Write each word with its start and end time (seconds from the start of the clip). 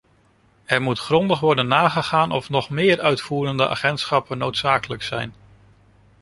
Er 0.65 0.81
moet 0.81 0.99
grondig 0.99 1.39
worden 1.39 1.67
nagegaan 1.67 2.31
of 2.31 2.49
nog 2.49 2.69
meer 2.69 3.01
uitvoerende 3.01 3.67
agentschappen 3.69 4.37
noodzakelijk 4.37 5.01
zijn. 5.03 5.33